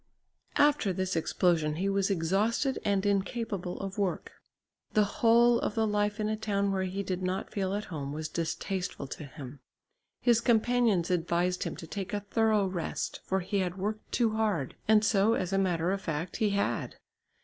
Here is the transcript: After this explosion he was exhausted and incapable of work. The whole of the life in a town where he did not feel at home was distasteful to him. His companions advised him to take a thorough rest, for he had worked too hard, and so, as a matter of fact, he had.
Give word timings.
After 0.57 0.91
this 0.91 1.15
explosion 1.15 1.75
he 1.75 1.87
was 1.87 2.09
exhausted 2.09 2.79
and 2.83 3.05
incapable 3.05 3.79
of 3.79 3.99
work. 3.99 4.31
The 4.93 5.03
whole 5.19 5.59
of 5.59 5.75
the 5.75 5.85
life 5.85 6.19
in 6.19 6.27
a 6.27 6.35
town 6.35 6.71
where 6.71 6.85
he 6.85 7.03
did 7.03 7.21
not 7.21 7.51
feel 7.51 7.75
at 7.75 7.83
home 7.93 8.11
was 8.11 8.27
distasteful 8.27 9.05
to 9.05 9.25
him. 9.25 9.59
His 10.19 10.41
companions 10.41 11.11
advised 11.11 11.65
him 11.65 11.75
to 11.75 11.85
take 11.85 12.13
a 12.15 12.21
thorough 12.21 12.65
rest, 12.65 13.19
for 13.25 13.41
he 13.41 13.59
had 13.59 13.77
worked 13.77 14.11
too 14.11 14.31
hard, 14.31 14.75
and 14.87 15.05
so, 15.05 15.35
as 15.35 15.53
a 15.53 15.59
matter 15.59 15.91
of 15.91 16.01
fact, 16.01 16.37
he 16.37 16.49
had. 16.49 16.95